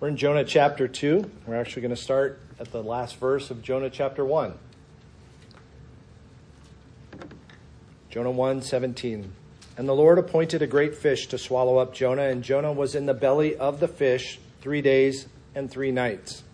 [0.00, 1.28] We're in Jonah chapter 2.
[1.44, 4.54] We're actually going to start at the last verse of Jonah chapter 1.
[8.08, 9.32] Jonah 1 17.
[9.76, 13.06] And the Lord appointed a great fish to swallow up Jonah, and Jonah was in
[13.06, 15.26] the belly of the fish three days
[15.56, 16.44] and three nights.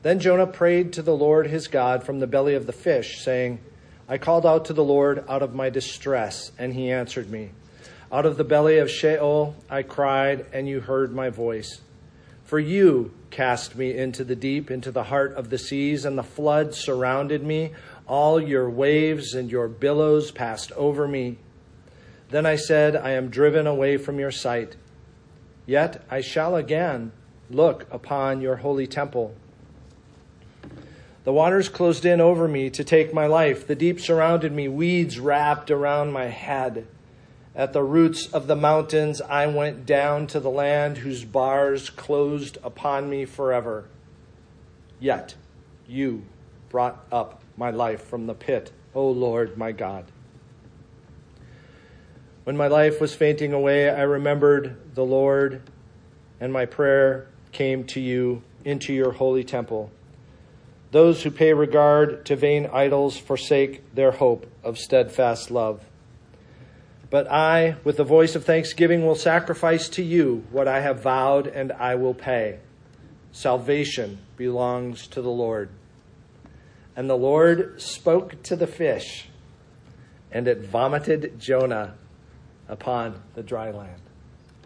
[0.00, 3.60] Then Jonah prayed to the Lord his God from the belly of the fish, saying,
[4.08, 7.50] I called out to the Lord out of my distress, and he answered me.
[8.10, 11.82] Out of the belly of Sheol I cried, and you heard my voice.
[12.48, 16.22] For you cast me into the deep, into the heart of the seas, and the
[16.22, 17.72] flood surrounded me.
[18.06, 21.36] All your waves and your billows passed over me.
[22.30, 24.76] Then I said, I am driven away from your sight.
[25.66, 27.12] Yet I shall again
[27.50, 29.34] look upon your holy temple.
[31.24, 33.66] The waters closed in over me to take my life.
[33.66, 36.86] The deep surrounded me, weeds wrapped around my head.
[37.54, 42.58] At the roots of the mountains, I went down to the land whose bars closed
[42.62, 43.86] upon me forever.
[45.00, 45.34] Yet
[45.88, 46.24] you
[46.68, 50.04] brought up my life from the pit, O Lord my God.
[52.44, 55.62] When my life was fainting away, I remembered the Lord,
[56.40, 59.90] and my prayer came to you into your holy temple.
[60.90, 65.84] Those who pay regard to vain idols forsake their hope of steadfast love.
[67.10, 71.46] But I, with the voice of thanksgiving, will sacrifice to you what I have vowed,
[71.46, 72.58] and I will pay.
[73.32, 75.70] Salvation belongs to the Lord.
[76.94, 79.28] And the Lord spoke to the fish,
[80.30, 81.94] and it vomited Jonah
[82.68, 84.02] upon the dry land.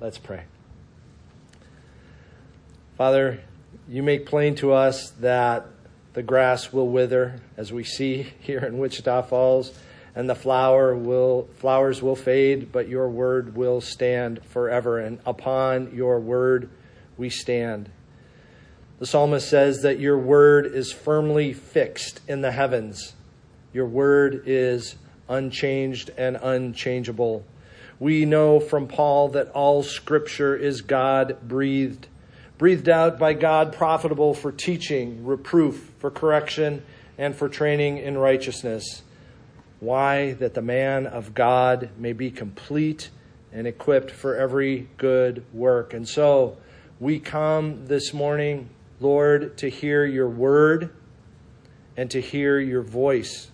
[0.00, 0.44] Let's pray.
[2.96, 3.40] Father,
[3.88, 5.66] you make plain to us that
[6.14, 9.78] the grass will wither, as we see here in Wichita Falls
[10.14, 14.98] and the flower will flowers will fade but your word will stand forever.
[14.98, 16.70] And upon your word
[17.16, 17.90] we stand.
[18.98, 23.14] The psalmist says that your word is firmly fixed in the heavens.
[23.72, 24.96] Your word is
[25.28, 27.44] unchanged and unchangeable.
[27.98, 32.08] We know from paul that all scripture is god breathed
[32.58, 36.82] breathed out by god profitable for teaching reproof for correction
[37.16, 39.02] and for training in righteousness
[39.82, 40.34] why?
[40.34, 43.10] That the man of God may be complete
[43.52, 45.92] and equipped for every good work.
[45.92, 46.56] And so
[47.00, 48.70] we come this morning,
[49.00, 50.94] Lord, to hear your word
[51.96, 53.50] and to hear your voice.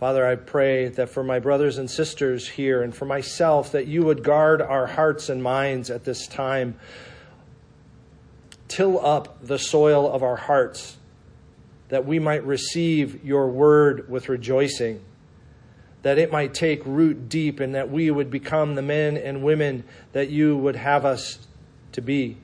[0.00, 4.02] Father, I pray that for my brothers and sisters here and for myself, that you
[4.02, 6.80] would guard our hearts and minds at this time.
[8.66, 10.96] Till up the soil of our hearts
[11.88, 15.00] that we might receive your word with rejoicing,
[16.02, 19.84] that it might take root deep, and that we would become the men and women
[20.12, 21.38] that you would have us
[21.92, 22.36] to be.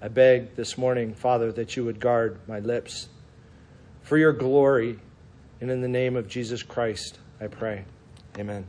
[0.00, 3.08] I beg this morning, Father, that you would guard my lips
[4.02, 4.98] for your glory,
[5.60, 7.84] and in the name of Jesus Christ, I pray.
[8.38, 8.66] Amen.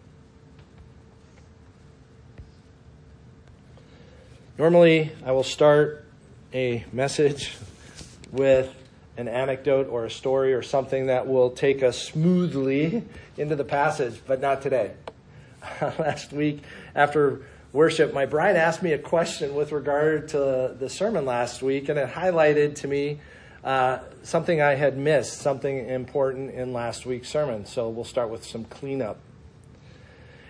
[4.58, 6.06] Normally, I will start
[6.54, 7.56] a message
[8.32, 8.74] with
[9.18, 13.04] an anecdote or a story or something that will take us smoothly
[13.36, 14.94] into the passage, but not today.
[15.82, 16.62] Last week,
[16.96, 17.42] after
[17.74, 22.00] worship, my bride asked me a question with regard to the sermon last week, and
[22.00, 23.20] it highlighted to me
[23.64, 27.66] uh, something I had missed, something important in last week's sermon.
[27.66, 29.20] So we'll start with some cleanup.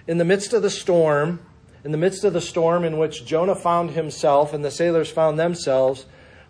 [0.07, 1.39] In the midst of the storm,
[1.83, 5.39] in the midst of the storm in which Jonah found himself and the sailors found
[5.39, 6.05] themselves,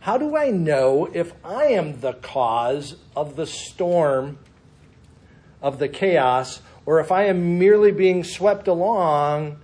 [0.07, 4.40] how do I know if I am the cause of the storm,
[5.62, 9.59] of the chaos, or if I am merely being swept along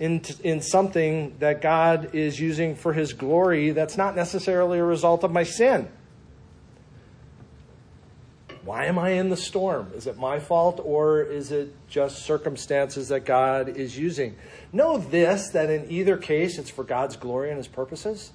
[0.00, 5.24] in, in something that God is using for His glory that's not necessarily a result
[5.24, 5.90] of my sin?
[8.64, 9.92] Why am I in the storm?
[9.94, 14.36] Is it my fault or is it just circumstances that God is using?
[14.72, 18.32] Know this that in either case, it's for God's glory and His purposes.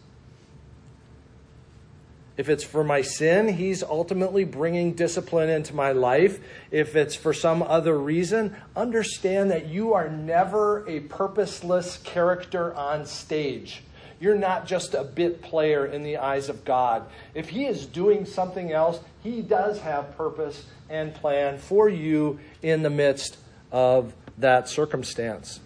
[2.38, 6.40] If it's for my sin, He's ultimately bringing discipline into my life.
[6.70, 13.06] If it's for some other reason, understand that you are never a purposeless character on
[13.08, 13.82] stage.
[14.20, 17.08] You're not just a bit player in the eyes of God.
[17.34, 22.84] If He is doing something else, He does have purpose and plan for you in
[22.84, 23.38] the midst
[23.72, 25.60] of that circumstance.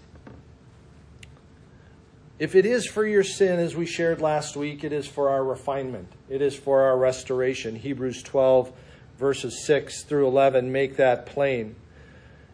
[2.39, 5.44] If it is for your sin, as we shared last week, it is for our
[5.44, 7.75] refinement, it is for our restoration.
[7.75, 8.72] Hebrews 12,
[9.19, 11.75] verses 6 through 11 make that plain.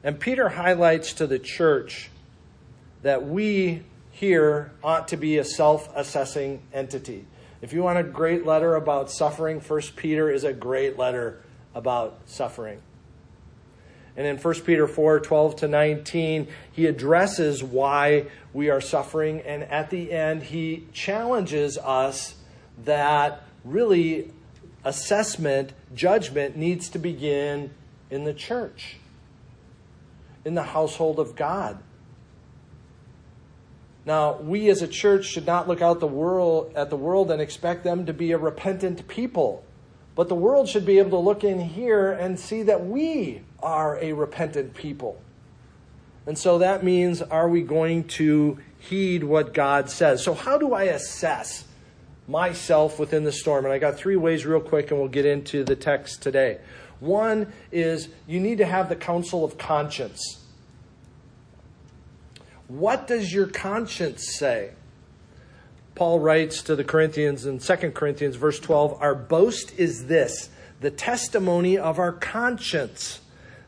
[0.04, 2.10] And Peter highlights to the church
[3.04, 7.28] that we here ought to be a self assessing entity.
[7.62, 11.44] If you want a great letter about suffering, 1 Peter is a great letter
[11.76, 12.82] about suffering.
[14.16, 19.42] And in 1 Peter 4 12 to 19, he addresses why we are suffering.
[19.42, 22.34] And at the end, he challenges us
[22.84, 24.32] that really
[24.84, 27.72] assessment, judgment needs to begin
[28.10, 28.98] in the church,
[30.46, 31.78] in the household of God.
[34.06, 37.42] Now, we as a church should not look out the world at the world and
[37.42, 39.66] expect them to be a repentant people.
[40.16, 44.00] But the world should be able to look in here and see that we are
[44.02, 45.22] a repentant people.
[46.26, 50.24] And so that means are we going to heed what God says?
[50.24, 51.66] So how do I assess
[52.28, 53.66] myself within the storm?
[53.66, 56.60] And I got three ways real quick and we'll get into the text today.
[57.00, 60.44] One is you need to have the counsel of conscience.
[62.68, 64.72] What does your conscience say?
[65.96, 70.50] Paul writes to the Corinthians in 2 Corinthians, verse 12 Our boast is this,
[70.82, 73.22] the testimony of our conscience,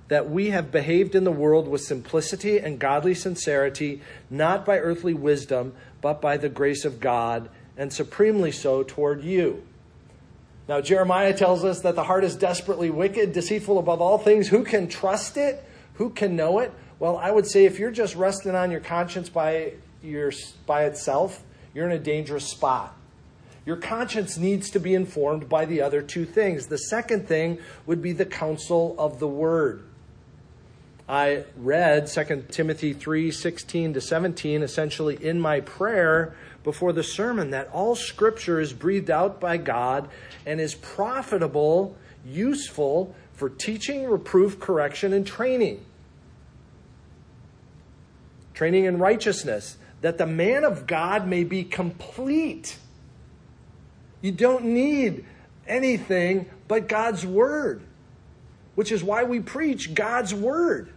[0.10, 5.14] that we have behaved in the world with simplicity and godly sincerity, not by earthly
[5.14, 9.64] wisdom, but by the grace of God, and supremely so toward you.
[10.68, 14.50] Now, Jeremiah tells us that the heart is desperately wicked, deceitful above all things.
[14.50, 15.64] Who can trust it?
[15.96, 16.72] Who can know it?
[17.00, 19.74] Well, I would say if you're just resting on your conscience by,
[20.04, 20.32] your,
[20.68, 21.42] by itself,
[21.74, 22.96] you're in a dangerous spot.
[23.66, 26.68] Your conscience needs to be informed by the other two things.
[26.68, 29.84] The second thing would be the counsel of the word.
[31.08, 37.52] I read 2 Timothy 3 16 to 17, essentially in my prayer before the sermon,
[37.52, 40.10] that all scripture is breathed out by God
[40.46, 41.96] and is profitable,
[42.26, 45.86] useful for teaching, reproof, correction, and training
[48.60, 52.76] training in righteousness, that the man of God may be complete.
[54.20, 55.24] You don't need
[55.66, 57.82] anything but God's word,
[58.76, 60.92] which is why we preach God's word.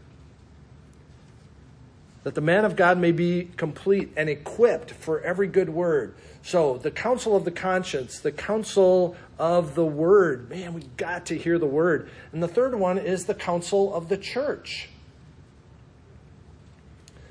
[2.24, 6.14] That the man of God may be complete and equipped for every good word.
[6.42, 10.48] So, the counsel of the conscience, the counsel of the word.
[10.50, 12.10] Man, we got to hear the word.
[12.32, 14.88] And the third one is the counsel of the church.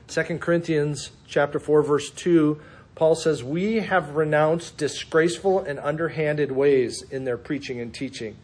[0.07, 2.59] 2 Corinthians chapter 4 verse 2,
[2.95, 8.35] Paul says, "We have renounced disgraceful and underhanded ways in their preaching and teaching.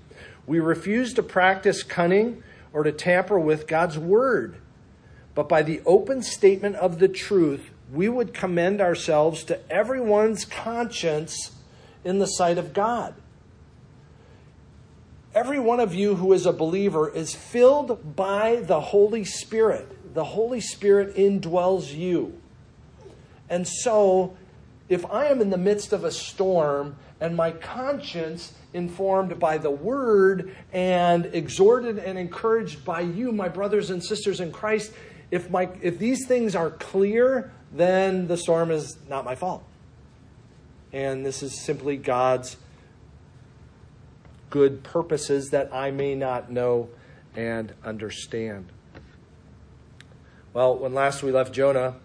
[0.45, 2.41] We refuse to practice cunning
[2.71, 4.55] or to tamper with God's word,
[5.38, 11.51] but by the open statement of the truth, we would commend ourselves to everyone's conscience
[12.04, 13.13] in the sight of God."
[15.36, 20.24] Every one of you who is a believer is filled by the Holy Spirit the
[20.24, 22.34] Holy Spirit indwells you.
[23.51, 24.36] And so,
[24.89, 29.69] if I am in the midst of a storm and my conscience informed by the
[29.69, 34.92] word and exhorted and encouraged by you, my brothers and sisters in Christ,
[35.31, 39.63] if, my, if these things are clear, then the storm is not my fault.
[40.94, 42.57] And this is simply God's
[44.50, 46.89] good purposes that I may not know
[47.35, 48.67] and understand.
[50.53, 51.96] Well, when last we left Jonah,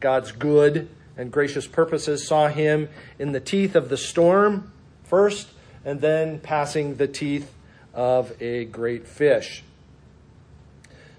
[0.00, 2.88] God's good and gracious purposes saw him
[3.18, 4.72] in the teeth of the storm
[5.04, 5.48] first,
[5.84, 7.52] and then passing the teeth
[7.92, 9.62] of a great fish.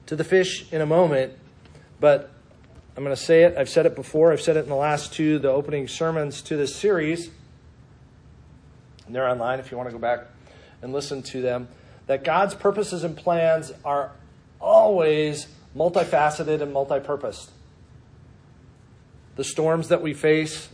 [0.08, 1.34] To the fish in a moment,
[2.06, 2.30] but
[2.96, 3.58] I'm going to say it.
[3.58, 4.32] I've said it before.
[4.32, 7.32] I've said it in the last two, the opening sermons to this series.
[9.08, 10.28] And they're online if you want to go back
[10.84, 11.68] and listen to them.
[12.06, 14.12] That God's purposes and plans are
[14.62, 17.50] always multifaceted and multi-purposed.
[19.36, 20.70] The storms that we face,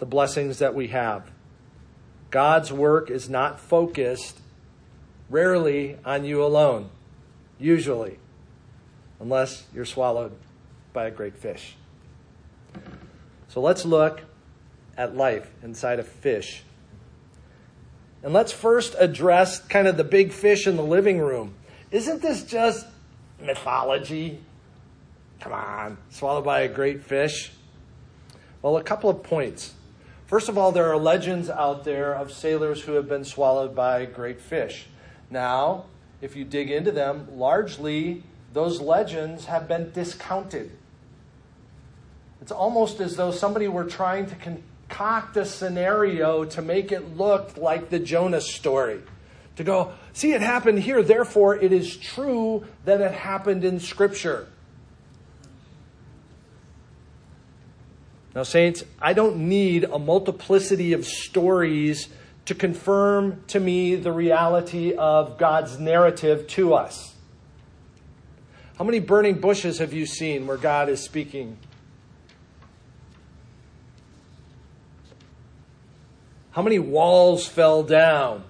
[0.00, 1.30] the blessings that we have.
[2.30, 4.38] God's work is not focused
[5.30, 6.90] rarely on you alone,
[7.58, 8.18] usually,
[9.20, 10.32] unless you're swallowed
[10.92, 11.76] by a great fish.
[13.48, 14.22] So let's look
[14.96, 16.62] at life inside a fish.
[18.22, 21.54] And let's first address kind of the big fish in the living room.
[21.90, 22.86] Isn't this just
[23.40, 24.40] mythology?
[25.40, 27.52] Come on, swallowed by a great fish?
[28.62, 29.74] Well, a couple of points.
[30.26, 34.06] First of all, there are legends out there of sailors who have been swallowed by
[34.06, 34.86] great fish.
[35.30, 35.84] Now,
[36.22, 38.22] if you dig into them, largely
[38.54, 40.70] those legends have been discounted.
[42.40, 47.58] It's almost as though somebody were trying to concoct a scenario to make it look
[47.58, 49.00] like the Jonah story
[49.56, 54.48] to go, see, it happened here, therefore it is true that it happened in Scripture.
[58.34, 62.08] Now, saints, I don't need a multiplicity of stories
[62.46, 67.13] to confirm to me the reality of God's narrative to us.
[68.78, 71.56] How many burning bushes have you seen where God is speaking?
[76.50, 78.44] How many walls fell down?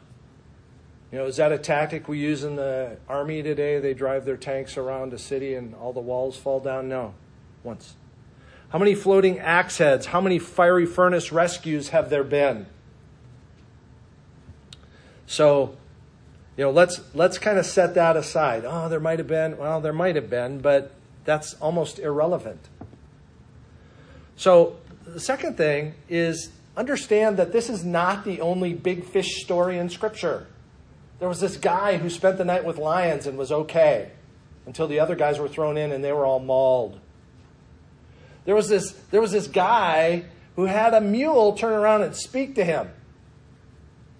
[1.12, 3.80] You know, is that a tactic we use in the army today?
[3.80, 6.88] They drive their tanks around a city and all the walls fall down?
[6.88, 7.14] No,
[7.62, 7.96] once.
[8.70, 10.06] How many floating axe heads?
[10.06, 12.66] How many fiery furnace rescues have there been?
[15.26, 15.76] So,
[16.56, 18.64] you know, let's let's kind of set that aside.
[18.64, 19.58] Oh, there might have been.
[19.58, 20.92] Well, there might have been, but
[21.24, 22.60] that's almost irrelevant.
[24.36, 29.78] So, the second thing is understand that this is not the only big fish story
[29.78, 30.46] in Scripture.
[31.18, 34.10] There was this guy who spent the night with lions and was okay
[34.66, 36.98] until the other guys were thrown in and they were all mauled.
[38.44, 40.24] There was this, there was this guy
[40.56, 42.90] who had a mule turn around and speak to him.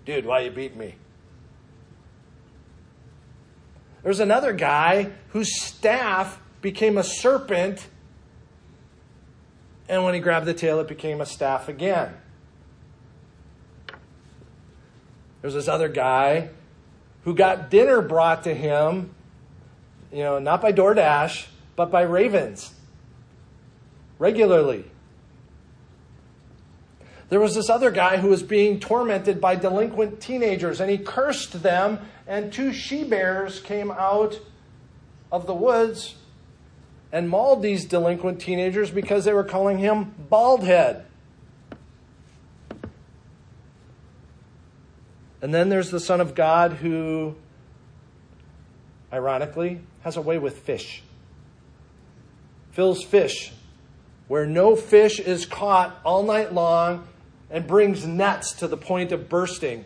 [0.05, 0.95] Dude, why you beat me?
[4.05, 7.89] There was another guy whose staff became a serpent,
[9.89, 12.13] and when he grabbed the tail, it became a staff again.
[15.41, 16.51] There's this other guy
[17.23, 19.15] who got dinner brought to him,
[20.13, 22.75] you know, not by DoorDash, but by ravens
[24.19, 24.85] regularly.
[27.31, 31.63] There was this other guy who was being tormented by delinquent teenagers, and he cursed
[31.63, 34.41] them, and two she bears came out
[35.31, 36.17] of the woods
[37.13, 41.05] and mauled these delinquent teenagers because they were calling him baldhead.
[45.41, 47.37] And then there's the Son of God who,
[49.13, 51.03] ironically, has a way with fish.
[52.73, 53.53] Fills fish
[54.27, 57.07] where no fish is caught all night long
[57.51, 59.85] and brings nets to the point of bursting.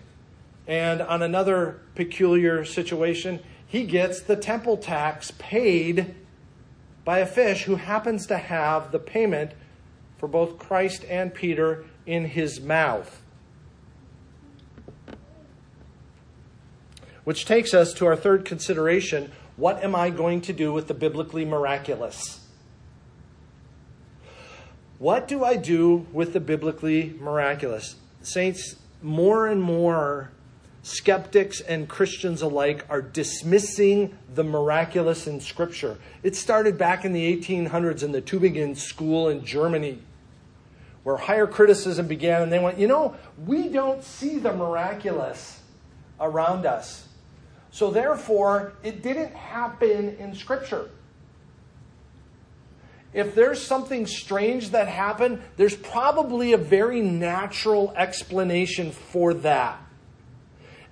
[0.68, 6.14] And on another peculiar situation, he gets the temple tax paid
[7.06, 9.52] by a fish who happens to have the payment
[10.18, 13.22] for both Christ and Peter in his mouth.
[17.25, 20.94] Which takes us to our third consideration what am I going to do with the
[20.94, 22.46] biblically miraculous?
[24.98, 27.96] What do I do with the biblically miraculous?
[28.22, 30.30] Saints, more and more
[30.88, 35.99] skeptics and Christians alike are dismissing the miraculous in Scripture.
[36.23, 39.99] It started back in the 1800s in the Tübingen school in Germany,
[41.02, 43.14] where higher criticism began, and they went, you know,
[43.47, 45.61] we don't see the miraculous
[46.21, 47.07] around us.
[47.71, 50.90] So therefore, it didn't happen in Scripture.
[53.12, 59.80] If there's something strange that happened, there's probably a very natural explanation for that.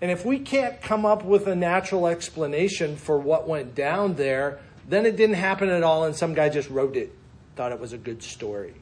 [0.00, 4.61] And if we can't come up with a natural explanation for what went down there,
[4.88, 7.12] then it didn't happen at all and some guy just wrote it,
[7.57, 8.75] thought it was a good story.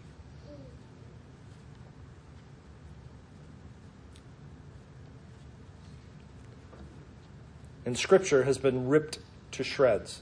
[7.85, 9.19] and Scripture has been ripped
[9.53, 10.21] to shreds.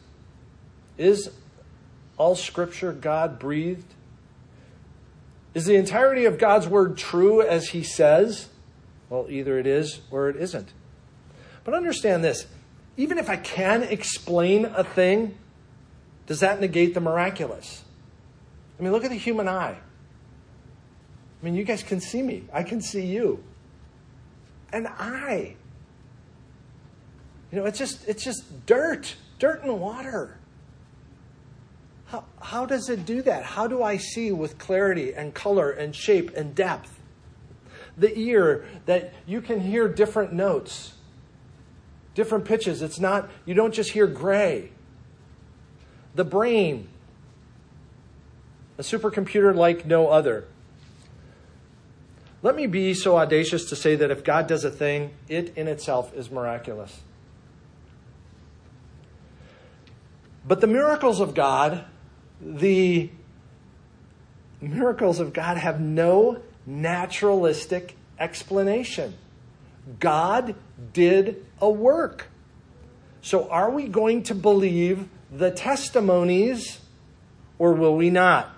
[0.98, 1.30] Is
[2.16, 3.94] all Scripture God breathed?
[5.54, 8.48] Is the entirety of God's Word true as He says?
[9.08, 10.72] Well, either it is or it isn't.
[11.64, 12.46] But understand this
[12.96, 15.36] even if I can explain a thing,
[16.26, 17.82] does that negate the miraculous?
[18.78, 19.78] I mean, look at the human eye.
[21.40, 23.42] I mean, you guys can see me, I can see you.
[24.72, 25.56] An eye.
[27.50, 30.38] You know, it's just it's just dirt, dirt and water.
[32.06, 33.42] How, how does it do that?
[33.42, 36.98] How do I see with clarity and color and shape and depth?
[37.96, 40.94] The ear that you can hear different notes,
[42.14, 42.82] different pitches.
[42.82, 44.70] It's not you don't just hear gray.
[46.14, 46.88] The brain,
[48.78, 50.46] a supercomputer like no other.
[52.42, 55.68] Let me be so audacious to say that if God does a thing, it in
[55.68, 57.00] itself is miraculous.
[60.46, 61.84] But the miracles of God,
[62.40, 63.10] the
[64.60, 69.14] miracles of God have no naturalistic explanation.
[70.00, 70.54] God
[70.92, 72.28] did a work.
[73.20, 76.80] So are we going to believe the testimonies
[77.58, 78.54] or will we not?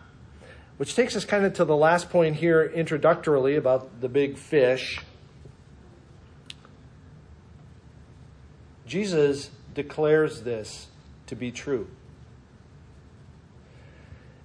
[0.77, 5.01] Which takes us kind of to the last point here introductorily about the big fish.
[8.87, 10.89] Jesus declares this
[11.27, 11.89] to be true.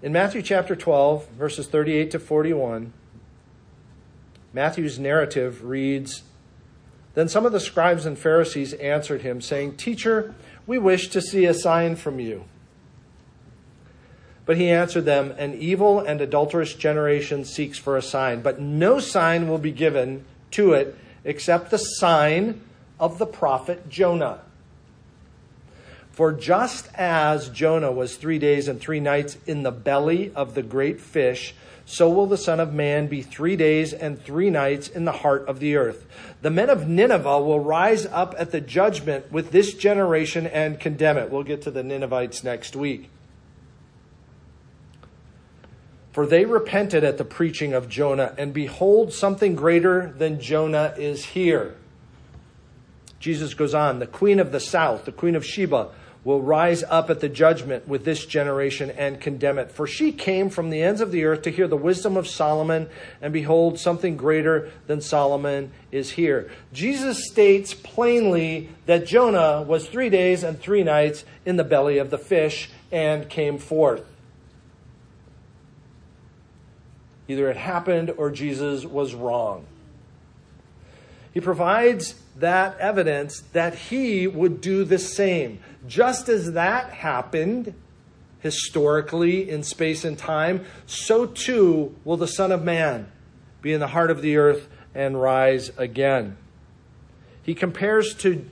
[0.02, 2.94] In Matthew chapter 12, verses 38 to 41,
[4.54, 6.24] Matthew's narrative reads
[7.16, 10.36] Then some of the scribes and Pharisees answered him, saying, Teacher,
[10.68, 12.46] we wish to see a sign from you.
[14.46, 19.00] But he answered them, An evil and adulterous generation seeks for a sign, but no
[19.00, 22.62] sign will be given to it except the sign
[23.00, 24.42] of the prophet Jonah.
[26.12, 30.64] For just as Jonah was three days and three nights in the belly of the
[30.64, 31.54] great fish,
[31.90, 35.48] so will the Son of Man be three days and three nights in the heart
[35.48, 36.06] of the earth.
[36.44, 41.18] The men of Nineveh will rise up at the judgment with this generation and condemn
[41.18, 41.32] it.
[41.32, 43.10] We'll get to the Ninevites next week.
[46.12, 51.26] For they repented at the preaching of Jonah, and behold, something greater than Jonah is
[51.26, 51.76] here.
[53.20, 55.90] Jesus goes on, the queen of the south, the queen of Sheba,
[56.24, 59.72] will rise up at the judgment with this generation and condemn it.
[59.72, 62.90] For she came from the ends of the earth to hear the wisdom of Solomon,
[63.22, 66.52] and behold, something greater than Solomon is here.
[66.74, 72.10] Jesus states plainly that Jonah was three days and three nights in the belly of
[72.10, 74.04] the fish and came forth.
[77.30, 79.66] Either it happened or Jesus was wrong.
[81.32, 85.60] He provides that evidence that he would do the same.
[85.88, 87.74] Just as that happened
[88.40, 93.12] historically in space and time, so too will the Son of Man
[93.62, 96.38] be in the heart of the earth and rise again.
[97.44, 98.46] He compares to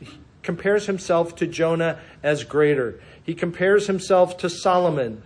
[0.44, 3.02] compares himself to Jonah as greater.
[3.22, 5.22] He compares himself to Solomon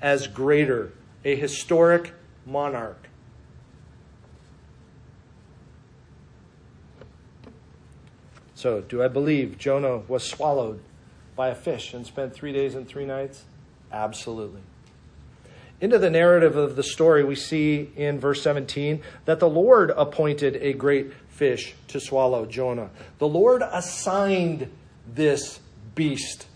[0.00, 0.92] as greater,
[1.22, 2.14] a historic
[2.46, 3.07] monarch.
[8.58, 10.80] So, do I believe Jonah was swallowed
[11.36, 13.44] by a fish and spent three days and three nights?
[13.92, 14.62] Absolutely.
[15.80, 20.56] Into the narrative of the story, we see in verse 17 that the Lord appointed
[20.56, 22.90] a great fish to swallow Jonah.
[23.18, 24.68] The Lord assigned
[25.06, 25.60] this
[25.94, 26.48] beast.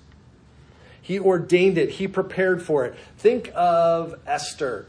[1.00, 2.96] He ordained it, He prepared for it.
[3.16, 4.88] Think of Esther.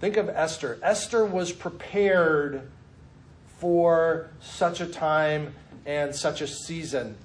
[0.00, 0.78] Think of Esther.
[0.82, 2.70] Esther was prepared
[3.58, 7.16] for such a time and such a season,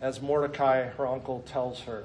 [0.00, 2.04] as Mordecai, her uncle, tells her.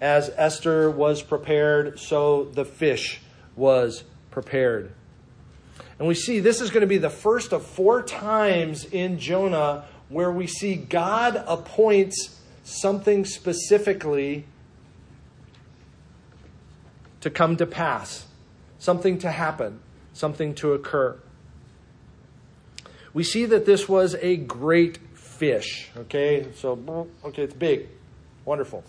[0.00, 3.20] As Esther was prepared, so the fish
[3.56, 4.92] was prepared.
[5.98, 9.84] And we see this is going to be the first of four times in Jonah
[10.08, 14.44] where we see God appoints something specifically
[17.20, 18.26] to come to pass,
[18.78, 19.80] something to happen,
[20.12, 21.18] something to occur.
[23.12, 26.46] We see that this was a great fish, okay?
[26.54, 27.88] So, okay, it's big,
[28.44, 28.84] wonderful.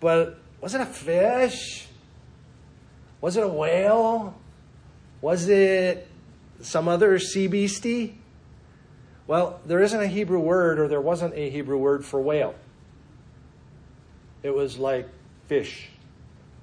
[0.00, 1.86] But was it a fish?
[3.20, 4.34] Was it a whale?
[5.22, 6.06] Was it
[6.60, 8.18] some other sea beastie?
[9.26, 12.54] Well, there isn't a Hebrew word, or there wasn't a Hebrew word for whale.
[14.42, 15.08] It was like
[15.46, 15.88] fish.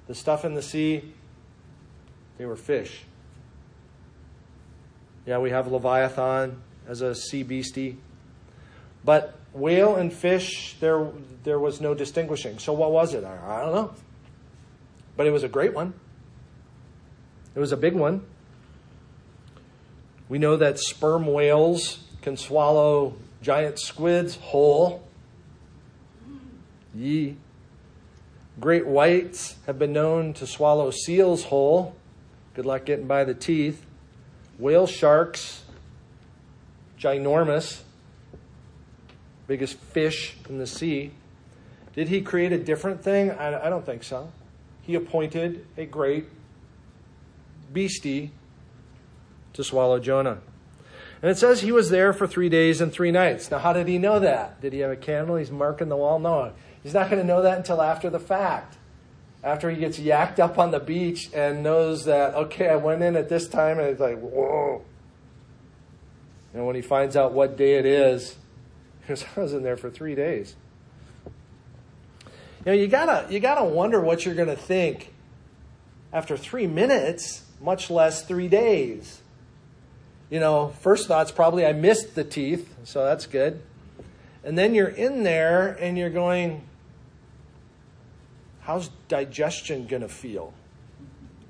[0.06, 1.12] The stuff in the sea,
[2.38, 3.04] they were fish.
[5.26, 7.98] Yeah, we have Leviathan as a sea beastie.
[9.04, 11.08] But whale and fish, there,
[11.44, 12.58] there was no distinguishing.
[12.58, 13.24] So what was it?
[13.24, 13.94] I don't know.
[15.16, 15.94] But it was a great one.
[17.54, 18.24] It was a big one.
[20.28, 25.06] We know that sperm whales can swallow giant squids whole.
[26.94, 27.36] Ye.
[28.60, 31.96] Great whites have been known to swallow seals whole.
[32.54, 33.84] Good luck getting by the teeth.
[34.62, 35.64] Whale sharks,
[36.96, 37.80] ginormous,
[39.48, 41.10] biggest fish in the sea.
[41.96, 43.32] Did he create a different thing?
[43.32, 44.30] I, I don't think so.
[44.82, 46.26] He appointed a great
[47.72, 48.30] beastie
[49.54, 50.38] to swallow Jonah.
[51.22, 53.50] And it says he was there for three days and three nights.
[53.50, 54.60] Now, how did he know that?
[54.60, 55.34] Did he have a candle?
[55.34, 56.20] He's marking the wall?
[56.20, 56.52] No.
[56.84, 58.76] He's not going to know that until after the fact.
[59.42, 63.16] After he gets yacked up on the beach and knows that, okay, I went in
[63.16, 64.82] at this time, and it's like, whoa.
[66.54, 68.36] And when he finds out what day it is,
[69.02, 70.54] he goes, I was in there for three days.
[72.64, 75.12] You know, you gotta, you gotta wonder what you're gonna think
[76.12, 79.20] after three minutes, much less three days.
[80.30, 83.60] You know, first thought's probably I missed the teeth, so that's good.
[84.44, 86.62] And then you're in there and you're going,
[88.62, 90.52] how's digestion going to feel?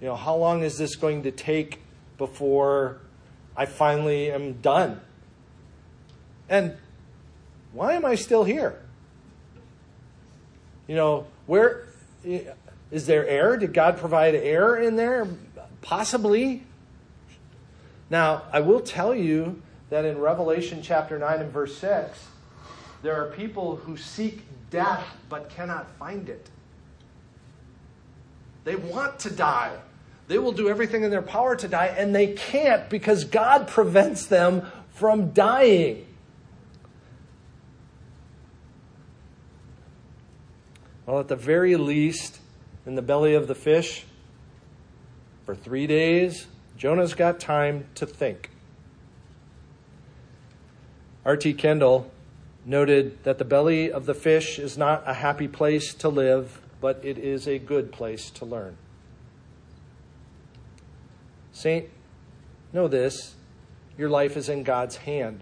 [0.01, 1.81] You know, how long is this going to take
[2.18, 3.01] before
[3.57, 5.01] I finally am done?
[6.48, 6.77] And
[7.72, 8.83] why am I still here?
[10.88, 11.87] You know, where
[12.90, 13.57] is there air?
[13.57, 15.29] Did God provide air in there?
[15.81, 16.64] Possibly.
[18.11, 22.27] Now, I will tell you that in Revelation chapter 9 and verse 6,
[23.03, 26.51] there are people who seek death but cannot find it.
[28.64, 29.77] They want to die.
[30.29, 34.27] They will do everything in their power to die, and they can't because God prevents
[34.27, 36.07] them from dying.
[41.05, 42.38] Well, at the very least,
[42.87, 44.05] in the belly of the fish,
[45.44, 46.46] for three days,
[46.79, 48.51] Jonah's got time to think.
[51.25, 51.55] R.T.
[51.55, 52.11] Kendall
[52.64, 57.01] noted that the belly of the fish is not a happy place to live, but
[57.05, 58.77] it is a good place to learn.
[61.53, 61.88] Saint,
[62.73, 63.37] know this
[63.97, 65.40] your life is in God's hand.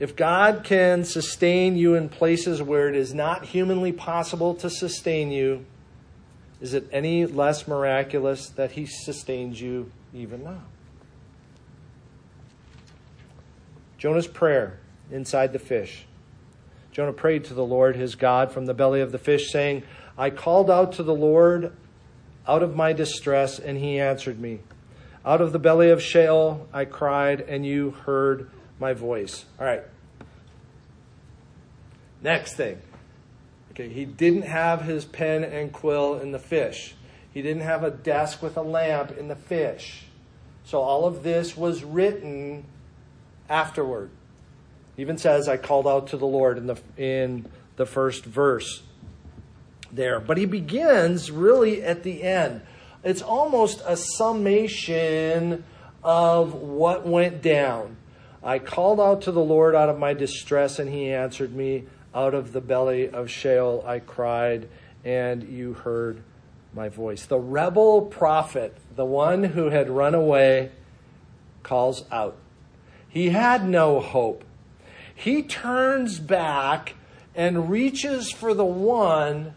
[0.00, 5.30] If God can sustain you in places where it is not humanly possible to sustain
[5.30, 5.66] you,
[6.60, 10.62] is it any less miraculous that He sustains you even now?
[13.98, 14.78] Jonah's prayer
[15.10, 16.06] inside the fish.
[16.94, 19.82] Jonah prayed to the Lord his God from the belly of the fish, saying,
[20.16, 21.72] I called out to the Lord
[22.46, 24.60] out of my distress, and he answered me.
[25.24, 29.44] Out of the belly of Sheol I cried, and you heard my voice.
[29.58, 29.82] All right.
[32.22, 32.78] Next thing.
[33.72, 36.94] Okay, he didn't have his pen and quill in the fish.
[37.32, 40.04] He didn't have a desk with a lamp in the fish.
[40.64, 42.64] So all of this was written
[43.48, 44.10] afterward.
[44.96, 47.46] even says, I called out to the Lord in the, in
[47.76, 48.82] the first verse
[49.94, 50.20] there.
[50.20, 52.62] But he begins really at the end.
[53.02, 55.64] It's almost a summation
[56.02, 57.96] of what went down.
[58.42, 61.84] I called out to the Lord out of my distress, and he answered me.
[62.14, 64.68] Out of the belly of Sheol I cried,
[65.04, 66.22] and you heard
[66.72, 67.26] my voice.
[67.26, 70.70] The rebel prophet, the one who had run away,
[71.64, 72.36] calls out.
[73.08, 74.44] He had no hope.
[75.14, 76.94] He turns back
[77.34, 79.54] and reaches for the one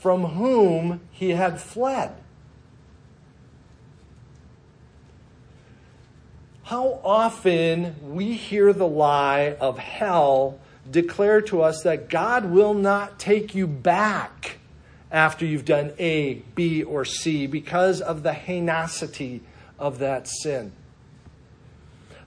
[0.00, 2.12] from whom he had fled.
[6.64, 10.58] How often we hear the lie of hell
[10.90, 14.58] declare to us that God will not take you back
[15.10, 19.40] after you've done A, B, or C because of the heinousity
[19.78, 20.72] of that sin.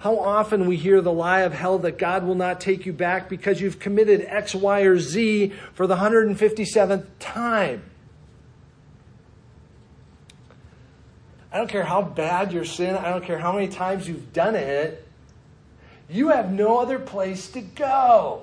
[0.04, 3.30] How often we hear the lie of hell that God will not take you back
[3.30, 7.84] because you've committed X, Y, or Z for the 157th time.
[11.54, 14.56] I don't care how bad your sin, I don't care how many times you've done
[14.56, 15.08] it,
[16.10, 18.42] you have no other place to go.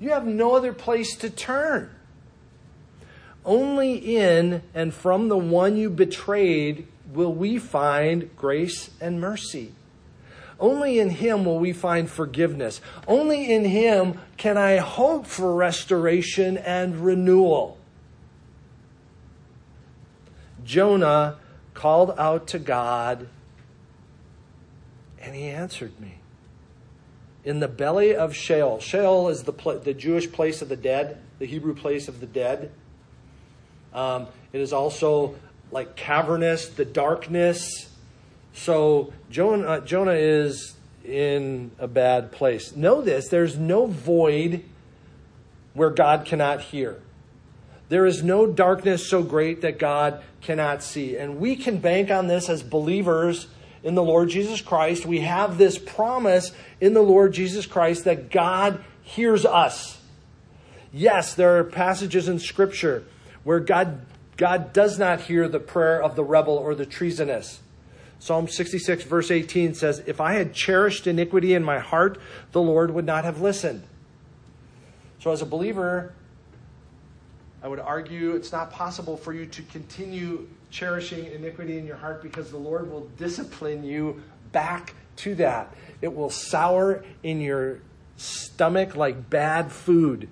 [0.00, 1.90] You have no other place to turn.
[3.44, 9.74] Only in and from the one you betrayed will we find grace and mercy.
[10.62, 12.80] Only in Him will we find forgiveness.
[13.08, 17.78] Only in Him can I hope for restoration and renewal.
[20.64, 21.38] Jonah
[21.74, 23.28] called out to God,
[25.18, 26.18] and He answered me.
[27.44, 31.20] In the belly of Sheol, Sheol is the, pl- the Jewish place of the dead,
[31.40, 32.70] the Hebrew place of the dead.
[33.92, 35.34] Um, it is also
[35.72, 37.91] like cavernous, the darkness
[38.54, 42.76] so Jonah, uh, Jonah is in a bad place.
[42.76, 44.64] Know this there's no void
[45.74, 47.00] where God cannot hear.
[47.88, 51.16] There is no darkness so great that God cannot see.
[51.16, 53.48] And we can bank on this as believers
[53.82, 55.04] in the Lord Jesus Christ.
[55.04, 60.00] We have this promise in the Lord Jesus Christ that God hears us.
[60.92, 63.04] Yes, there are passages in Scripture
[63.44, 64.00] where God,
[64.36, 67.60] God does not hear the prayer of the rebel or the treasonous.
[68.22, 72.20] Psalm 66, verse 18 says, If I had cherished iniquity in my heart,
[72.52, 73.82] the Lord would not have listened.
[75.18, 76.14] So, as a believer,
[77.64, 82.22] I would argue it's not possible for you to continue cherishing iniquity in your heart
[82.22, 85.74] because the Lord will discipline you back to that.
[86.00, 87.80] It will sour in your
[88.18, 90.28] stomach like bad food.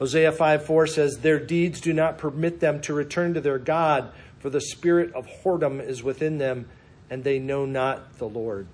[0.00, 4.10] Hosea 5 4 says, Their deeds do not permit them to return to their God
[4.44, 6.68] for the spirit of whoredom is within them,
[7.08, 8.66] and they know not the Lord.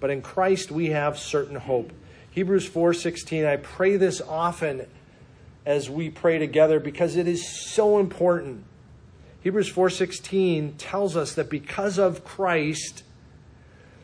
[0.00, 1.92] But in Christ we have certain hope.
[2.32, 4.88] Hebrews 4:16 I pray this often
[5.64, 8.64] as we pray together because it is so important.
[9.42, 13.04] Hebrews 4:16 tells us that because of Christ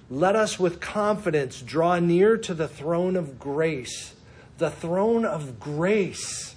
[0.08, 4.14] let us with confidence draw near to the throne of grace
[4.58, 6.56] the throne of grace,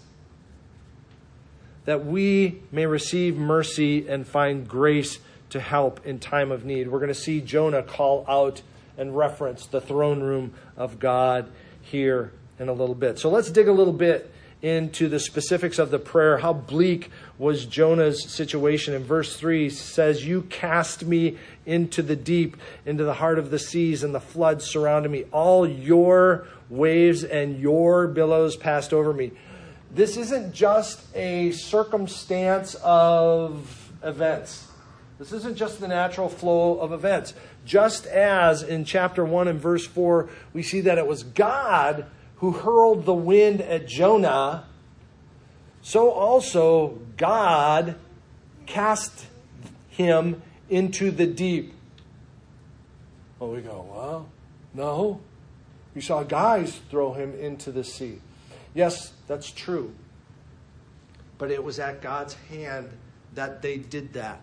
[1.86, 6.88] that we may receive mercy and find grace to help in time of need.
[6.88, 8.62] We're going to see Jonah call out
[8.98, 11.50] and reference the throne room of God
[11.82, 13.20] here in a little bit.
[13.20, 16.38] So let's dig a little bit into the specifics of the prayer.
[16.38, 18.94] How bleak was Jonah's situation?
[18.94, 23.60] In verse 3 says, You cast me into the deep, into the heart of the
[23.60, 25.26] seas, and the floods surrounded me.
[25.32, 29.32] All your waves and your billows passed over me.
[29.94, 34.68] This isn't just a circumstance of events.
[35.20, 37.34] This isn't just the natural flow of events.
[37.66, 42.06] Just as in chapter 1 and verse 4, we see that it was God
[42.38, 44.66] who hurled the wind at Jonah,
[45.82, 47.96] so also God
[48.66, 49.28] cast
[49.90, 51.74] him into the deep.
[53.40, 54.30] Oh, we go, well,
[54.74, 55.20] no.
[55.94, 58.22] We saw guys throw him into the sea.
[58.74, 59.94] Yes, that's true.
[61.38, 62.90] But it was at God's hand
[63.34, 64.42] that they did that.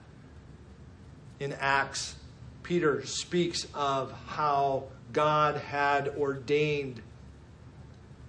[1.41, 2.17] In Acts,
[2.63, 7.01] Peter speaks of how God had ordained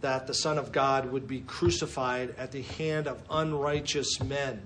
[0.02, 4.66] that the Son of God would be crucified at the hand of unrighteous men.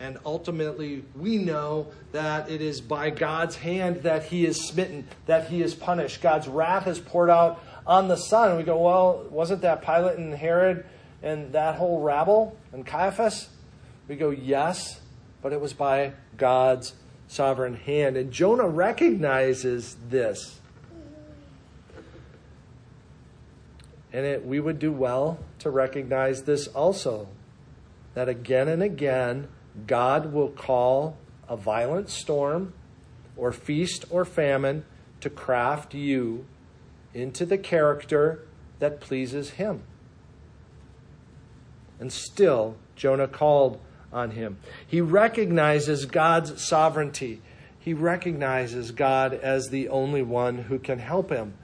[0.00, 5.48] And ultimately, we know that it is by God's hand that he is smitten, that
[5.48, 6.20] he is punished.
[6.20, 8.56] God's wrath is poured out on the Son.
[8.56, 10.84] We go, well, wasn't that Pilate and Herod
[11.22, 13.48] and that whole rabble and Caiaphas?
[14.08, 15.00] We go, yes,
[15.42, 16.94] but it was by God's
[17.28, 18.16] sovereign hand.
[18.16, 20.60] And Jonah recognizes this.
[24.12, 27.28] And it, we would do well to recognize this also
[28.14, 29.48] that again and again,
[29.86, 31.16] God will call
[31.48, 32.72] a violent storm
[33.36, 34.84] or feast or famine
[35.20, 36.46] to craft you
[37.14, 38.44] into the character
[38.80, 39.82] that pleases Him.
[42.00, 43.80] And still, Jonah called
[44.14, 44.58] on him.
[44.86, 47.42] He recognizes God's sovereignty.
[47.80, 51.54] He recognizes God as the only one who can help him.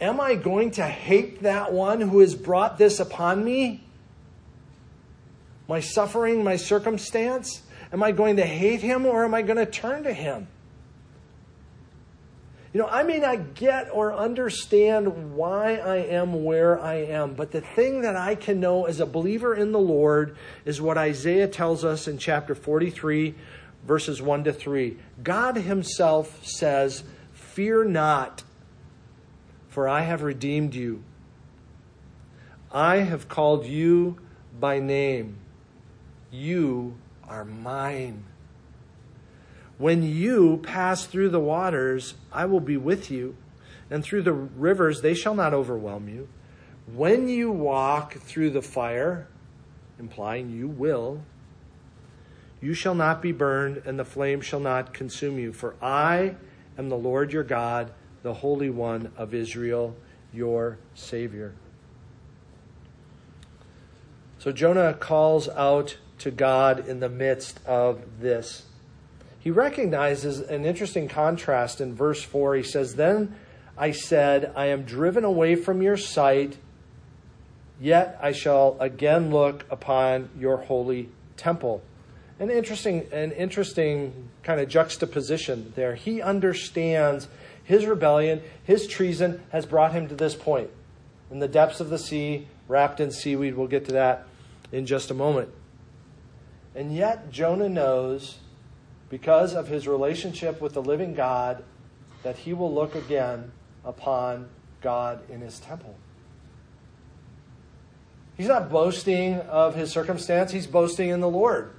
[0.00, 3.84] Am I going to hate that one who has brought this upon me?
[5.68, 7.62] My suffering, my circumstance?
[7.92, 10.48] Am I going to hate him or am I going to turn to him?
[12.72, 17.50] You know, I may not get or understand why I am where I am, but
[17.50, 21.48] the thing that I can know as a believer in the Lord is what Isaiah
[21.48, 23.34] tells us in chapter 43,
[23.86, 24.96] verses 1 to 3.
[25.22, 28.42] God Himself says, Fear not
[29.72, 31.02] for I have redeemed you.
[32.70, 34.18] I have called you
[34.60, 35.38] by name.
[36.30, 38.24] You are mine.
[39.82, 43.36] When you pass through the waters, I will be with you,
[43.90, 46.28] and through the rivers, they shall not overwhelm you.
[46.86, 49.26] When you walk through the fire,
[49.98, 51.24] implying you will,
[52.60, 55.52] you shall not be burned, and the flame shall not consume you.
[55.52, 56.36] For I
[56.78, 57.90] am the Lord your God
[58.22, 59.96] the Holy One of Israel,
[60.32, 61.54] your Savior.
[64.38, 68.66] So Jonah calls out to God in the midst of this.
[69.42, 72.54] He recognizes an interesting contrast in verse 4.
[72.54, 73.34] He says, Then
[73.76, 76.58] I said, I am driven away from your sight,
[77.80, 81.82] yet I shall again look upon your holy temple.
[82.38, 85.96] An interesting, an interesting kind of juxtaposition there.
[85.96, 87.26] He understands
[87.64, 90.70] his rebellion, his treason has brought him to this point.
[91.32, 93.56] In the depths of the sea, wrapped in seaweed.
[93.56, 94.26] We'll get to that
[94.70, 95.48] in just a moment.
[96.74, 98.38] And yet, Jonah knows,
[99.12, 101.62] because of his relationship with the living God,
[102.22, 103.52] that he will look again
[103.84, 104.48] upon
[104.80, 105.94] God in his temple.
[108.38, 111.74] He's not boasting of his circumstance, he's boasting in the Lord.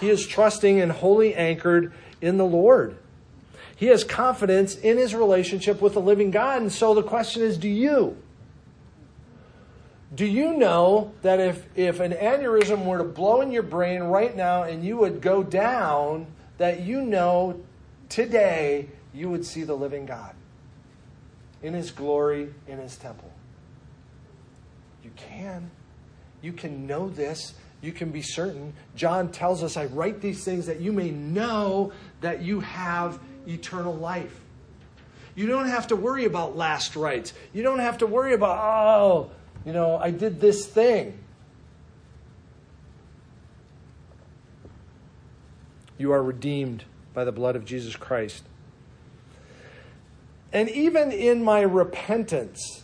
[0.00, 2.98] He is trusting and wholly anchored in the Lord.
[3.76, 6.62] He has confidence in his relationship with the living God.
[6.62, 8.16] And so the question is do you?
[10.12, 14.36] Do you know that if, if an aneurysm were to blow in your brain right
[14.36, 16.26] now and you would go down,
[16.58, 17.60] that you know
[18.08, 20.34] today you would see the living God
[21.62, 23.32] in his glory, in his temple?
[25.02, 25.70] You can.
[26.40, 27.54] You can know this.
[27.80, 28.74] You can be certain.
[28.94, 33.94] John tells us, I write these things that you may know that you have eternal
[33.94, 34.40] life.
[35.34, 37.32] You don't have to worry about last rites.
[37.52, 39.30] You don't have to worry about, oh,
[39.64, 41.18] you know, I did this thing.
[46.02, 46.82] You are redeemed
[47.14, 48.42] by the blood of Jesus Christ.
[50.52, 52.82] And even in my repentance,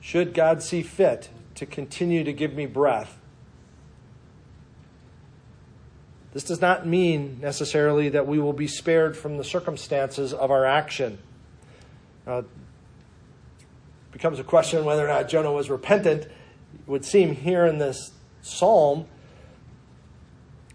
[0.00, 3.18] should God see fit to continue to give me breath.
[6.34, 10.64] This does not mean necessarily that we will be spared from the circumstances of our
[10.64, 11.18] action.
[12.28, 12.42] Uh,
[14.12, 16.26] becomes a question whether or not Jonah was repentant.
[16.26, 16.30] It
[16.86, 19.08] would seem here in this psalm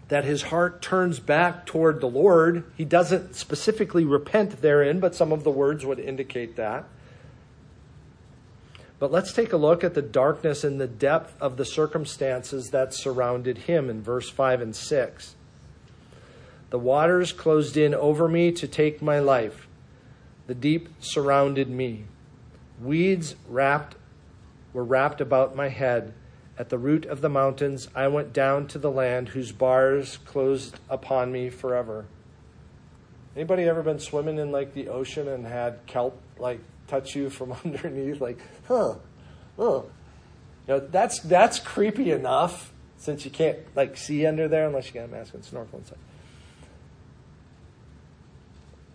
[0.08, 2.64] that his heart turns back toward the Lord.
[2.76, 6.84] He doesn't specifically repent therein, but some of the words would indicate that.
[8.98, 12.94] But let's take a look at the darkness and the depth of the circumstances that
[12.94, 15.34] surrounded him in verse 5 and 6.
[16.70, 19.66] The waters closed in over me to take my life.
[20.46, 22.04] The deep surrounded me.
[22.80, 23.96] Weeds wrapped
[24.72, 26.12] were wrapped about my head.
[26.56, 30.78] At the root of the mountains I went down to the land whose bars closed
[30.88, 32.06] upon me forever.
[33.34, 37.52] Anybody ever been swimming in like the ocean and had kelp like touch you from
[37.64, 38.20] underneath?
[38.20, 38.38] Like,
[38.68, 38.94] huh,
[39.58, 39.86] oh.
[40.66, 44.92] You know, that's that's creepy enough since you can't like see under there unless you
[44.94, 45.98] got a mask and snorkel inside.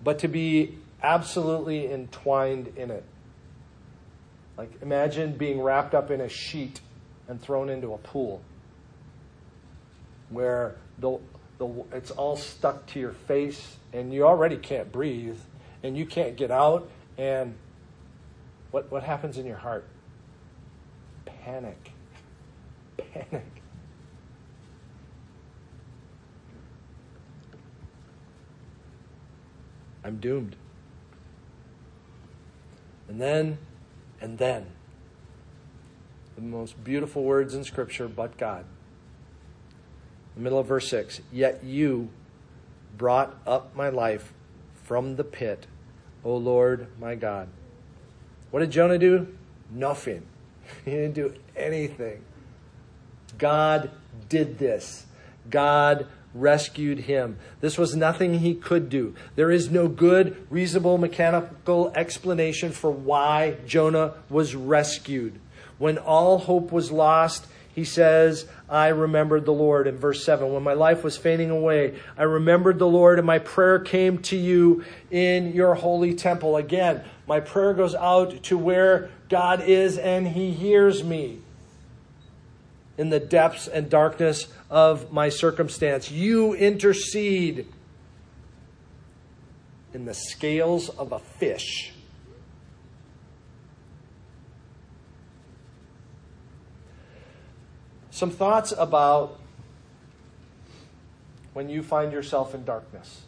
[0.03, 3.03] But to be absolutely entwined in it.
[4.57, 6.81] Like imagine being wrapped up in a sheet
[7.29, 8.41] and thrown into a pool
[10.29, 11.17] where the,
[11.59, 15.39] the, it's all stuck to your face and you already can't breathe
[15.83, 17.55] and you can't get out and
[18.71, 19.85] what, what happens in your heart?
[21.25, 21.91] Panic.
[22.97, 23.45] Panic.
[30.03, 30.55] I'm doomed.
[33.07, 33.57] And then,
[34.21, 34.67] and then,
[36.39, 38.63] the most beautiful words in Scripture, but God.
[40.35, 42.09] The middle of verse 6 Yet you
[42.97, 44.33] brought up my life
[44.83, 45.67] from the pit,
[46.23, 47.49] O Lord my God.
[48.51, 49.35] What did Jonah do?
[49.69, 50.25] Nothing.
[50.85, 52.21] He didn't do anything.
[53.39, 53.89] God
[54.29, 55.07] did this.
[55.49, 57.39] God rescued him.
[57.59, 59.15] This was nothing he could do.
[59.35, 65.39] There is no good, reasonable, mechanical explanation for why Jonah was rescued.
[65.79, 70.51] When all hope was lost, he says, I remembered the Lord in verse 7.
[70.51, 74.35] When my life was fading away, I remembered the Lord, and my prayer came to
[74.35, 76.57] you in your holy temple.
[76.57, 81.39] Again, my prayer goes out to where God is, and he hears me
[82.97, 86.11] in the depths and darkness of my circumstance.
[86.11, 87.65] You intercede
[89.93, 91.93] in the scales of a fish.
[98.19, 99.39] Some thoughts about
[101.53, 103.21] when you find yourself in darkness.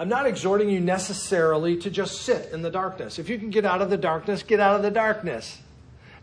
[0.00, 3.20] I'm not exhorting you necessarily to just sit in the darkness.
[3.20, 5.60] If you can get out of the darkness, get out of the darkness.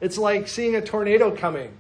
[0.02, 1.72] It's like seeing a tornado coming.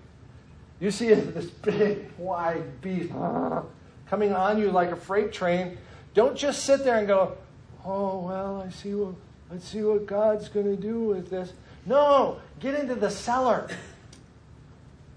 [0.79, 3.11] You see this big, wide beast
[4.07, 5.77] coming on you like a freight train.
[6.13, 7.35] Don't just sit there and go,
[7.83, 9.15] "Oh well, I see what
[9.53, 11.51] I see what God's going to do with this."
[11.85, 13.69] No, get into the cellar.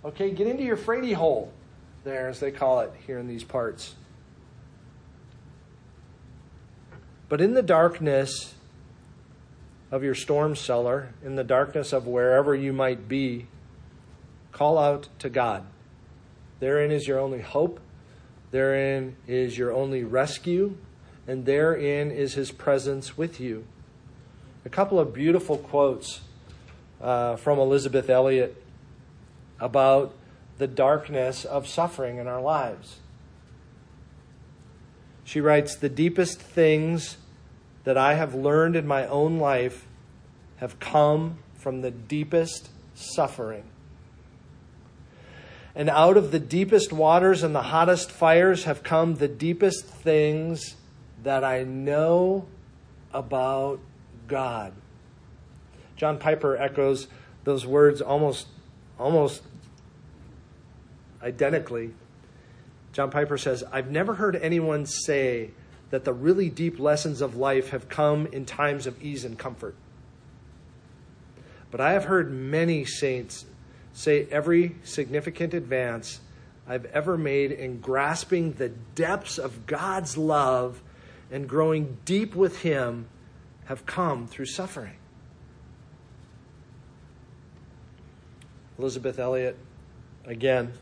[0.04, 1.52] Okay, get into your fraidy hole,
[2.04, 3.94] there, as they call it here in these parts.
[7.28, 8.54] But in the darkness
[9.90, 13.46] of your storm cellar, in the darkness of wherever you might be,
[14.52, 15.64] call out to God.
[16.60, 17.80] Therein is your only hope,
[18.50, 20.76] therein is your only rescue,
[21.26, 23.66] and therein is His presence with you.
[24.64, 26.20] A couple of beautiful quotes
[27.00, 28.62] uh, from Elisabeth Elliot
[29.60, 30.14] about
[30.58, 32.98] the darkness of suffering in our lives.
[35.24, 37.16] She writes The deepest things
[37.84, 39.86] that I have learned in my own life
[40.56, 43.64] have come from the deepest suffering.
[45.74, 50.76] And out of the deepest waters and the hottest fires have come the deepest things
[51.22, 52.46] that I know
[53.12, 53.80] about
[54.26, 54.72] God.
[55.96, 57.08] John Piper echoes
[57.44, 58.46] those words almost,
[58.98, 59.42] almost
[61.22, 61.92] identically.
[62.92, 65.50] John Piper says, I've never heard anyone say
[65.90, 69.74] that the really deep lessons of life have come in times of ease and comfort.
[71.70, 73.44] But I have heard many saints
[73.92, 76.20] say every significant advance
[76.68, 80.82] I've ever made in grasping the depths of God's love
[81.30, 83.08] and growing deep with Him
[83.66, 84.96] have come through suffering.
[88.78, 89.56] Elisabeth Elliot,
[90.26, 90.72] again,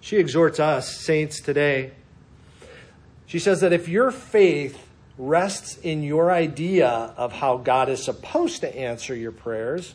[0.00, 1.92] she exhorts us, saints, today.
[3.26, 8.60] She says that if your faith rests in your idea of how God is supposed
[8.60, 9.94] to answer your prayers,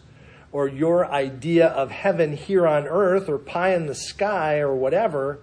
[0.51, 5.39] or your idea of heaven here on earth, or pie in the sky, or whatever,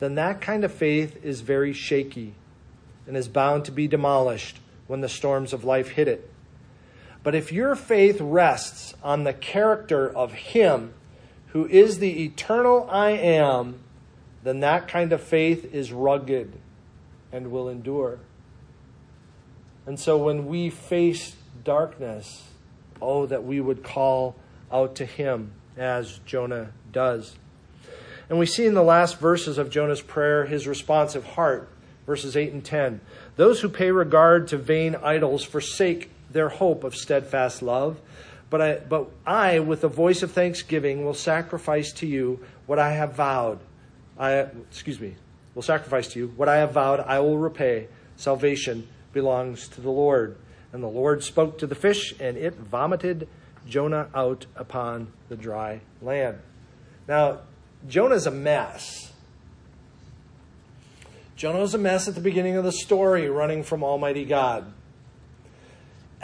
[0.00, 2.34] then that kind of faith is very shaky
[3.06, 6.30] and is bound to be demolished when the storms of life hit it.
[7.24, 10.94] But if your faith rests on the character of Him
[11.48, 13.80] who is the eternal I am,
[14.42, 16.52] then that kind of faith is rugged
[17.32, 18.18] and will endure.
[19.86, 22.44] And so when we face darkness,
[23.00, 24.36] oh, that we would call
[24.70, 27.36] out to Him as Jonah does.
[28.28, 31.68] And we see in the last verses of Jonah's prayer his responsive heart,
[32.06, 33.00] verses 8 and 10.
[33.36, 37.98] Those who pay regard to vain idols forsake their hope of steadfast love.
[38.50, 42.92] But I, but I, with a voice of thanksgiving, will sacrifice to you what I
[42.92, 43.60] have vowed.
[44.18, 45.14] I, excuse me,
[45.54, 47.00] will sacrifice to you what I have vowed.
[47.00, 47.88] I will repay.
[48.16, 50.36] Salvation belongs to the Lord.
[50.72, 53.28] And the Lord spoke to the fish, and it vomited
[53.66, 56.38] Jonah out upon the dry land.
[57.08, 57.40] Now,
[57.88, 59.12] Jonah's a mess.
[61.36, 64.72] Jonah Jonah's a mess at the beginning of the story, running from Almighty God.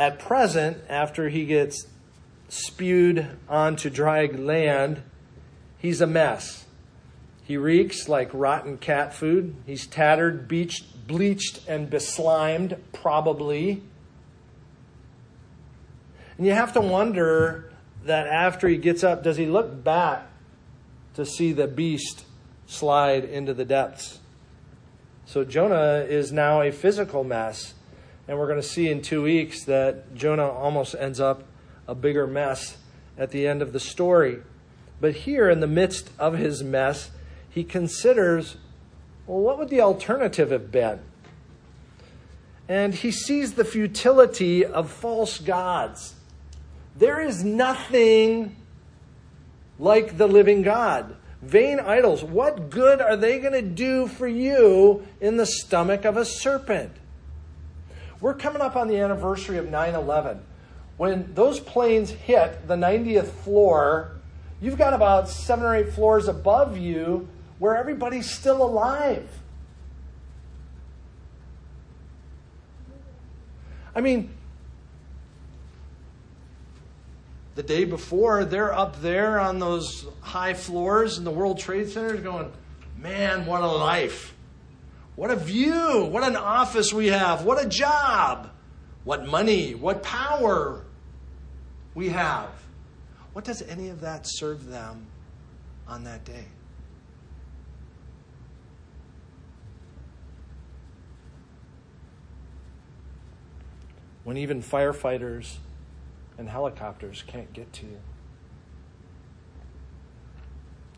[0.00, 1.86] At present, after he gets
[2.48, 5.02] spewed onto dry land,
[5.76, 6.64] he's a mess.
[7.44, 9.56] He reeks like rotten cat food.
[9.66, 13.82] He's tattered, beached, bleached, and beslimed, probably.
[16.38, 17.70] And you have to wonder
[18.04, 20.26] that after he gets up, does he look back
[21.12, 22.24] to see the beast
[22.64, 24.18] slide into the depths?
[25.26, 27.74] So Jonah is now a physical mess.
[28.30, 31.42] And we're going to see in two weeks that Jonah almost ends up
[31.88, 32.76] a bigger mess
[33.18, 34.38] at the end of the story.
[35.00, 37.10] But here, in the midst of his mess,
[37.48, 38.56] he considers
[39.26, 41.00] well, what would the alternative have been?
[42.68, 46.14] And he sees the futility of false gods.
[46.96, 48.54] There is nothing
[49.76, 51.16] like the living God.
[51.42, 56.16] Vain idols, what good are they going to do for you in the stomach of
[56.16, 56.92] a serpent?
[58.20, 60.40] We're coming up on the anniversary of 9 11.
[60.96, 64.12] When those planes hit the 90th floor,
[64.60, 69.28] you've got about seven or eight floors above you where everybody's still alive.
[73.94, 74.30] I mean,
[77.54, 82.16] the day before, they're up there on those high floors in the World Trade Center
[82.16, 82.52] going,
[82.96, 84.34] man, what a life.
[85.20, 86.08] What a view.
[86.10, 87.44] What an office we have.
[87.44, 88.48] What a job.
[89.04, 89.74] What money.
[89.74, 90.86] What power
[91.94, 92.48] we have.
[93.34, 95.08] What does any of that serve them
[95.86, 96.46] on that day?
[104.24, 105.56] When even firefighters
[106.38, 107.98] and helicopters can't get to you.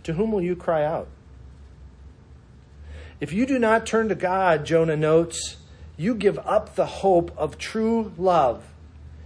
[0.04, 1.08] To whom will you cry out?
[3.22, 5.58] If you do not turn to God, Jonah notes,
[5.96, 8.64] you give up the hope of true love.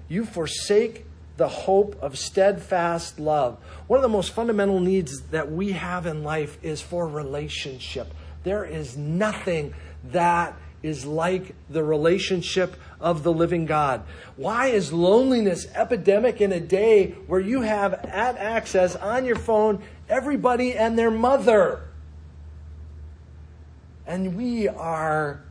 [0.06, 1.06] You forsake
[1.38, 3.56] the hope of steadfast love.
[3.86, 8.12] One of the most fundamental needs that we have in life is for relationship.
[8.44, 9.72] There is nothing
[10.12, 14.02] that is like the relationship of the living God.
[14.36, 19.82] Why is loneliness epidemic in a day where you have at access on your phone
[20.06, 21.85] everybody and their mother?
[24.06, 25.42] And we are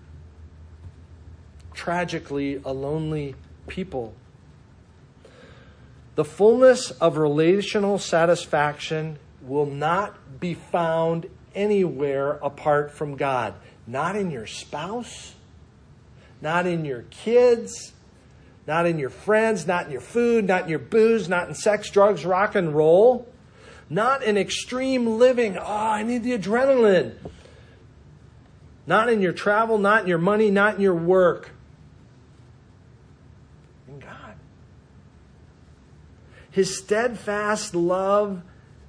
[1.73, 3.35] tragically a lonely
[3.67, 4.13] people.
[6.15, 13.53] The fullness of relational satisfaction will not be found anywhere apart from God.
[13.85, 15.35] Not in your spouse,
[16.41, 17.91] not in your kids,
[18.65, 21.89] not in your friends, not in your food, not in your booze, not in sex,
[21.89, 23.27] drugs, rock and roll,
[23.89, 25.57] not in extreme living.
[25.57, 27.15] Oh, I need the adrenaline.
[28.87, 31.51] Not in your travel, not in your money, not in your work.
[33.87, 34.35] In God.
[36.51, 38.41] His steadfast love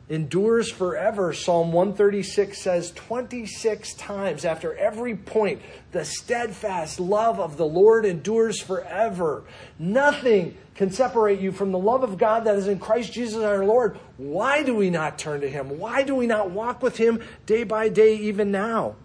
[0.08, 1.32] endures forever.
[1.32, 5.60] Psalm 136 says 26 times after every point,
[5.92, 9.44] the steadfast love of the Lord endures forever.
[9.78, 13.64] Nothing can separate you from the love of God that is in Christ Jesus our
[13.64, 13.98] Lord.
[14.16, 15.78] Why do we not turn to Him?
[15.78, 18.96] Why do we not walk with Him day by day, even now?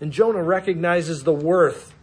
[0.00, 1.94] And Jonah recognizes the worth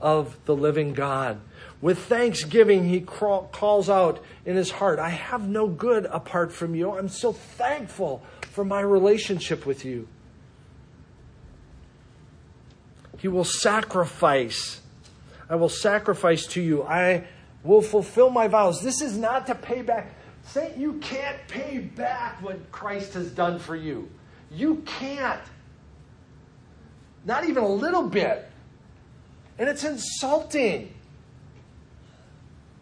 [0.00, 1.40] of the living God.
[1.80, 6.92] With thanksgiving, he calls out in his heart, I have no good apart from you.
[6.92, 8.22] I'm so thankful
[8.52, 10.08] for my relationship with you.
[13.18, 14.80] He will sacrifice
[15.48, 16.82] I will sacrifice to you.
[16.82, 17.24] I
[17.62, 18.82] will fulfill my vows.
[18.82, 20.14] This is not to pay back.
[20.42, 24.08] Saint, you can't pay back what Christ has done for you.
[24.50, 25.40] You can't.
[27.24, 28.50] Not even a little bit.
[29.58, 30.92] And it's insulting.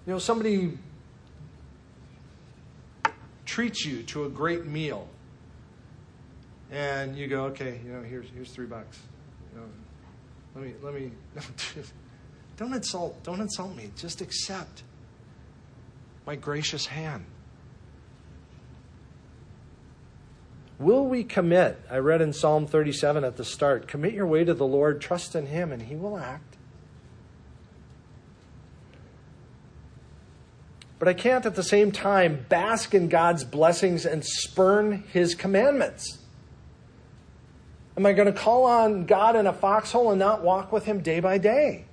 [0.06, 0.78] You know, somebody
[3.44, 5.06] treats you to a great meal.
[6.70, 8.98] And you go, okay, you know, here's here's three bucks.
[9.52, 9.66] You know,
[10.54, 11.10] let me let me
[12.56, 13.90] don't insult don't insult me.
[13.96, 14.82] Just accept
[16.26, 17.24] my gracious hand.
[20.82, 21.80] Will we commit?
[21.88, 25.36] I read in Psalm 37 at the start commit your way to the Lord, trust
[25.36, 26.56] in Him, and He will act.
[30.98, 36.18] But I can't at the same time bask in God's blessings and spurn His commandments.
[37.96, 41.00] Am I going to call on God in a foxhole and not walk with Him
[41.00, 41.84] day by day?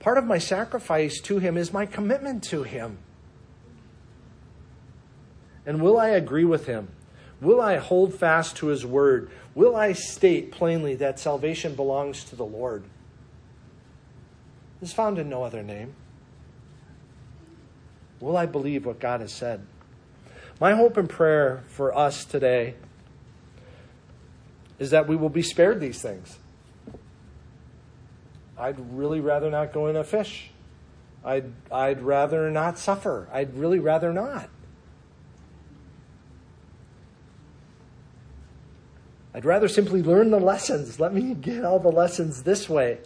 [0.00, 2.98] Part of my sacrifice to Him is my commitment to Him.
[5.64, 6.88] And will I agree with Him?
[7.40, 9.30] Will I hold fast to his word?
[9.54, 12.84] Will I state plainly that salvation belongs to the Lord?
[14.80, 15.94] Is found in no other name.
[18.20, 19.66] Will I believe what God has said?
[20.60, 22.74] My hope and prayer for us today
[24.78, 26.38] is that we will be spared these things.
[28.58, 30.50] I'd really rather not go in a fish.
[31.24, 33.28] I'd, I'd rather not suffer.
[33.32, 34.48] I'd really rather not.
[39.36, 40.98] I'd rather simply learn the lessons.
[40.98, 43.00] Let me get all the lessons this way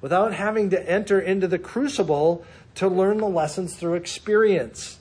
[0.00, 2.42] without having to enter into the crucible
[2.76, 4.98] to learn the lessons through experience.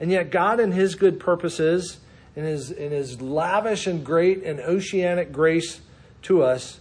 [0.00, 1.98] And yet, God, in His good purposes,
[2.34, 5.80] in His, in His lavish and great and oceanic grace
[6.22, 6.80] to us,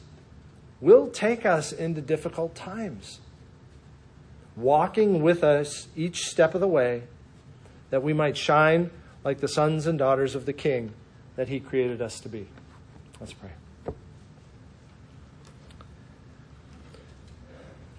[0.81, 3.19] will take us into difficult times,
[4.55, 7.03] walking with us each step of the way
[7.91, 8.89] that we might shine
[9.23, 10.93] like the sons and daughters of the King
[11.35, 12.47] that He created us to be.
[13.19, 13.51] Let's pray.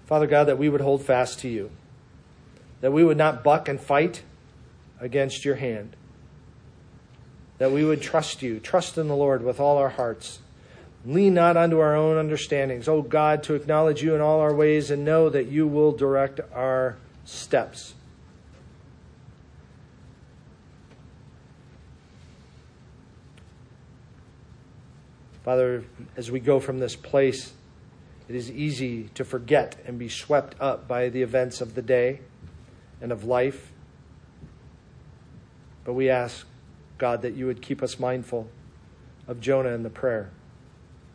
[0.05, 1.71] Father God, that we would hold fast to you,
[2.81, 4.23] that we would not buck and fight
[4.99, 5.95] against your hand,
[7.57, 10.39] that we would trust you, trust in the Lord with all our hearts.
[11.05, 12.87] Lean not unto our own understandings.
[12.87, 15.91] O oh God, to acknowledge you in all our ways and know that you will
[15.91, 17.93] direct our steps.
[25.45, 25.83] Father,
[26.17, 27.53] as we go from this place,
[28.27, 32.21] it is easy to forget and be swept up by the events of the day
[32.99, 33.71] and of life.
[35.83, 36.47] But we ask,
[36.97, 38.49] God, that you would keep us mindful
[39.27, 40.31] of Jonah and the prayer.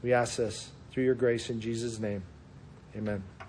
[0.00, 2.22] We ask this through your grace in Jesus' name.
[2.96, 3.39] Amen.